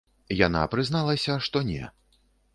Яна 0.37 0.63
прызналася, 0.71 1.37
што 1.51 1.65
не. 1.71 1.83